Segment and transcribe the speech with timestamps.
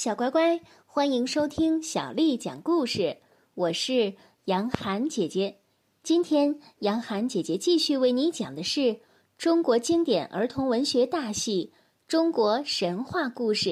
[0.00, 3.18] 小乖乖，欢迎收听小丽讲故事。
[3.52, 4.14] 我是
[4.46, 5.58] 杨涵姐姐。
[6.02, 8.98] 今天，杨涵姐姐继续为你讲的是
[9.36, 11.70] 中国经典儿童文学大戏
[12.08, 13.68] 《中国神话故事》，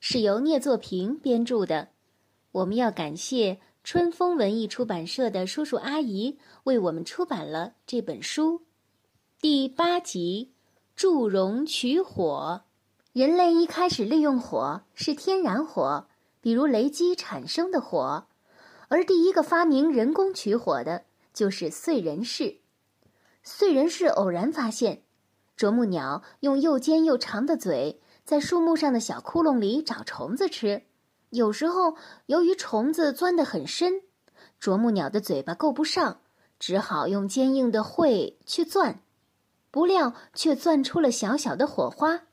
[0.00, 1.90] 是由聂作平编著的。
[2.50, 8.62] 我们要感谢春风文艺出版社的叔叔阿姨为我们出版了这本书。
[9.40, 10.52] 第八集：
[10.96, 12.64] 祝融取火。
[13.14, 16.06] 人类一开始利用火是天然火，
[16.42, 18.26] 比如雷击产生的火，
[18.88, 22.58] 而第一个发明人工取火的就是燧人氏。
[23.42, 25.02] 燧人氏偶然发现，
[25.56, 30.82] 啄木鸟用又尖又长的嘴在树木上的小窟窿里找虫子吃，
[31.30, 31.96] 有时候
[32.26, 34.02] 由于虫子钻得很深，
[34.60, 36.20] 啄木鸟的嘴巴够不上，
[36.58, 39.00] 只好用坚硬的喙去钻，
[39.70, 42.24] 不料却钻出了小小的火花。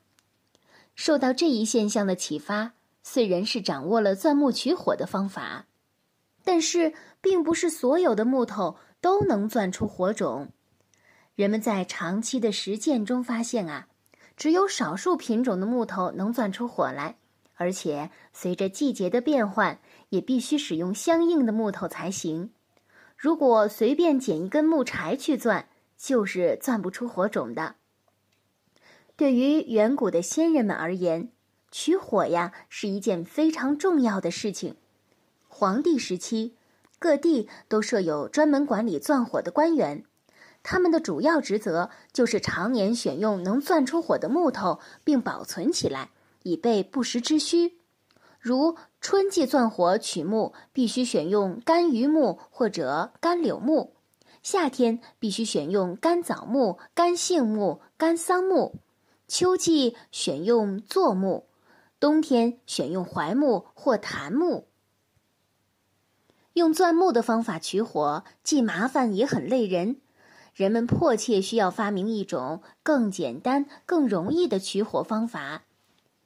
[0.96, 2.72] 受到这一现象的启发，
[3.04, 5.66] 燧人是掌握了钻木取火的方法。
[6.42, 10.48] 但是，并不是所有的木头都能钻出火种。
[11.34, 13.88] 人们在长期的实践中发现啊，
[14.36, 17.16] 只有少数品种的木头能钻出火来，
[17.56, 22.52] 而且随着季节的变换，也必须使用相应的木头才行。
[23.16, 27.74] 如果随便捡一根木柴去钻，就是钻不出火种的。
[29.16, 31.30] 对于远古的先人们而言，
[31.70, 34.76] 取火呀是一件非常重要的事情。
[35.48, 36.52] 黄帝时期，
[36.98, 40.04] 各地都设有专门管理钻火的官员，
[40.62, 46.10] 他们的主要职责就是常年选用能钻出火的木头，并保存起来，
[46.42, 47.78] 以备不时之需。
[48.38, 53.92] 如春季钻火取木，必须选用干榆木或者干柳木；
[54.42, 58.74] 夏天必须选用干枣木、干杏木、干桑木。
[59.28, 61.46] 秋季选用柞木，
[61.98, 64.68] 冬天选用槐木或檀木。
[66.52, 70.00] 用钻木的方法取火，既麻烦也很累人。
[70.54, 75.64] 人们迫切需要发明一种更简单、更容易的取火方法。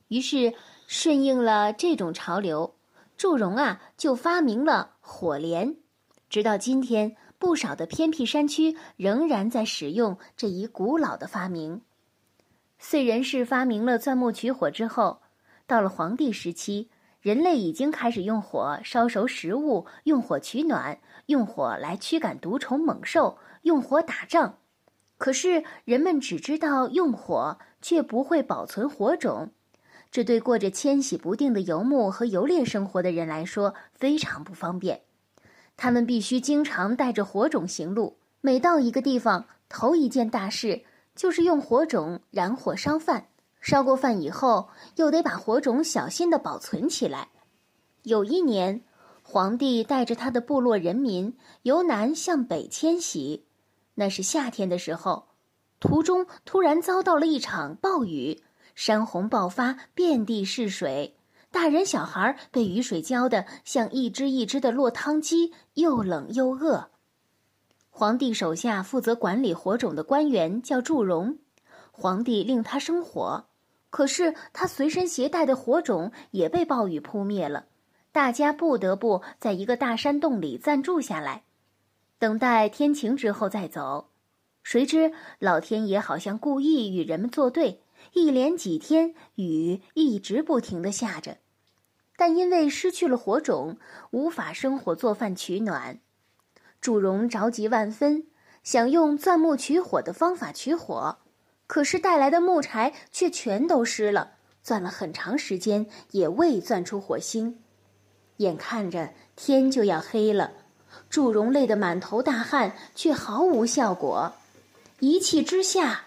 [0.06, 0.54] 于是，
[0.86, 2.76] 顺应了这种潮流，
[3.16, 5.76] 祝融啊就发明了火镰。
[6.28, 11.80] 直到今天，不少的偏僻山区仍然在使用这一古老的发明。
[12.82, 15.20] 燧人氏发明了钻木取火之后，
[15.66, 16.88] 到了黄帝时期，
[17.20, 24.56] 人类已经开始用火烧熟食物，用火取暖，用火来驱赶毒虫猛兽，用火打仗。
[25.18, 29.50] 可是人们只知道用火，却不会保存火种，
[30.10, 35.02] 这对过着迁徙不定的游牧和游猎生活的人来说非常不方便。
[35.76, 40.82] 他们必须经常带着火种行路，每到一个地方，头一件大事。
[41.20, 43.26] 就是用火种燃火烧饭，
[43.60, 47.28] 烧过饭以后，又得把火种小心的保存起来。
[48.04, 48.80] 有一年，
[49.22, 53.44] 皇帝带着他的部落人民由南向北迁徙，
[53.96, 55.26] 那是夏天的时候，
[55.78, 58.42] 途中突然遭到了一场暴雨，
[58.74, 61.18] 山洪爆发，遍地是水，
[61.50, 66.89] 大人小孩被雨水浇得像一只一只的落汤鸡，又冷又饿。
[67.90, 71.38] 皇帝手下负责管理火种的官员叫祝融，
[71.90, 73.44] 皇帝令他生火，
[73.90, 77.66] 可是他随身携带的火种也被暴雨扑灭了，
[78.10, 81.42] 大家不得不在一个大山洞里暂住下来，
[82.18, 84.08] 等待天晴之后再走。
[84.62, 91.38] 谁知老天爷好像故意与人们作对，一连几天雨一直不停的下着，
[92.16, 93.78] 但因为失去了火种，
[94.10, 96.00] 无法生火做饭取暖。
[96.80, 98.24] 祝融着急万分，
[98.64, 101.18] 想用钻木取火的方法取火，
[101.66, 104.32] 可是带来的木柴却全都湿了，
[104.62, 107.58] 钻了很长时间也未钻出火星。
[108.38, 110.52] 眼看着天就要黑了，
[111.10, 114.32] 祝融累得满头大汗，却毫无效果。
[115.00, 116.06] 一气之下，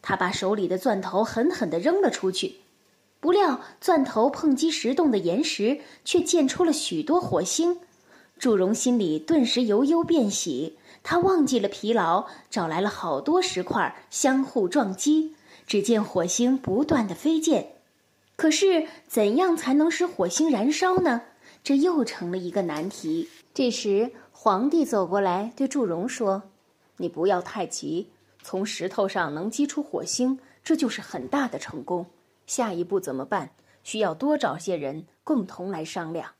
[0.00, 2.56] 他把手里的钻头狠狠地扔了出去，
[3.20, 7.78] 不料钻头碰击石洞的岩石，却溅出了许多火星。
[8.38, 15.34] 祝融心里顿时由忧变喜，他忘记了疲劳，找来了好多石块相互撞击。
[15.66, 17.68] 只见火星不断的飞溅，
[18.36, 21.22] 可是怎样才能使火星燃烧呢？
[21.62, 23.30] 这又成了一个难题。
[23.54, 26.42] 这时，皇帝走过来对祝融说
[26.98, 28.08] ：“你不要太急，
[28.42, 32.04] 从石头上能激出火星，这就是很大的成功。
[32.46, 33.52] 下一步怎么办？
[33.82, 36.32] 需要多找些人共同来商量。”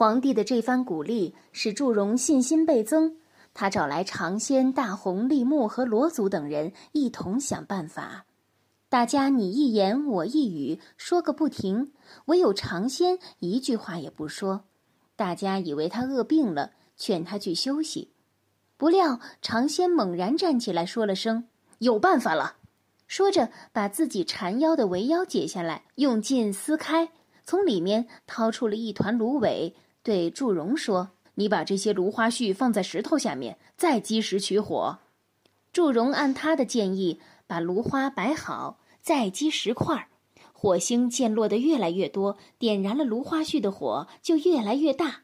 [0.00, 3.18] 皇帝的这番鼓励使祝融信心倍增，
[3.52, 8.24] 他找来长仙、大红、立木和罗祖等人一同想办法。
[8.88, 11.92] 大家你一言我一语，说个不停，
[12.24, 14.64] 唯有尝鲜一句话也不说。
[15.16, 18.12] 大家以为他饿病了，劝他去休息。
[18.78, 21.44] 不料尝鲜猛然站起来，说了声
[21.80, 22.56] ：“有办法了。”
[23.06, 27.10] 说着，把自己缠腰的围腰解下来，用劲撕开，
[27.44, 34.98] 从里面掏出了一团芦苇，对祝融说：“你把这些芦花絮放在石头下面，再积石取火。”
[35.72, 38.78] 祝融按他的建议，把芦花摆好。
[39.02, 40.08] 再积石块，
[40.52, 45.22] 火星溅落的越来越多，点燃了芦花絮的火就越来越大。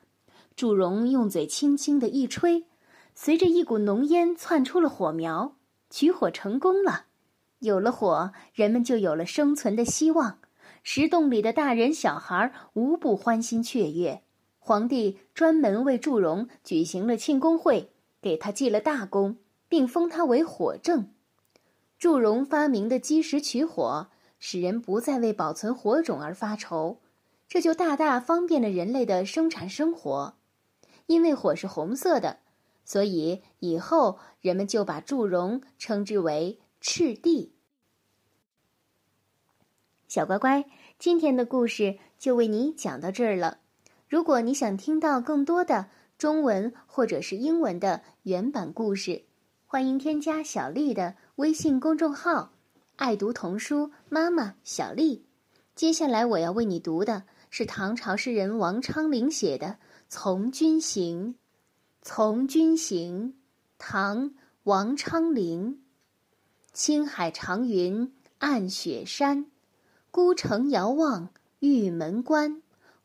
[0.57, 2.65] 祝融用嘴轻轻的一吹，
[3.15, 5.57] 随着一股浓烟窜出了火苗，
[5.91, 7.05] 取火成功了。
[7.59, 10.39] 有了火，人们就有了生存的希望。
[10.83, 14.23] 石洞里的大人小孩无不欢欣雀跃。
[14.67, 19.37] 皇帝专门为祝融举行了庆功会，给他记了大功，
[19.69, 21.09] 并封他为火正。
[22.01, 24.09] 祝融发明的积石取火，
[24.41, 26.99] 使人不再为保存火种而发愁，
[27.47, 30.35] 这就大大方便了人类的生产生活。
[31.07, 32.41] 因为火是红色的，
[32.85, 37.53] 所以以后人们就把祝融称之为赤帝。
[40.09, 40.65] 小乖乖，
[40.99, 43.59] 今天的故事就为你讲到这儿了。
[44.09, 45.87] 如果你想听到更多的
[46.17, 49.25] 中文或者是英文的原版故事，
[49.67, 51.15] 欢迎添加小丽的。
[51.37, 52.53] 微信公众号
[52.97, 55.27] “爱读童书妈妈小丽”，
[55.77, 59.67] 接下来我要为你读的是唐朝诗人王昌龄写的
[60.09, 61.29] 《从军行》。
[62.01, 63.29] 《从军行》，
[63.77, 64.31] 唐·
[64.63, 65.83] 王昌龄。
[66.73, 69.47] 青海长云暗雪山，
[70.11, 72.63] 孤城遥望玉门关。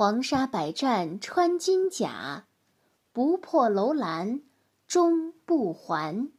[0.00, 2.46] 黄沙百战穿金甲，
[3.12, 4.40] 不破楼兰
[4.86, 6.30] 终不还。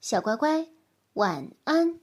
[0.00, 0.68] 小乖乖，
[1.12, 2.00] 晚安。